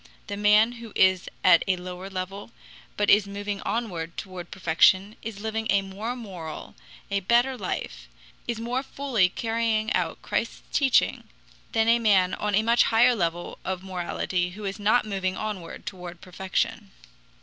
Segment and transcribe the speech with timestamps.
[0.25, 2.49] The man who is at a lower level
[2.97, 6.73] but is moving onward toward perfection is living a more moral,
[7.11, 8.09] a better life,
[8.47, 11.25] is more fully carrying out Christ's teaching,
[11.73, 15.85] than the man on a much higher level of morality who is not moving onward
[15.85, 16.89] toward perfection.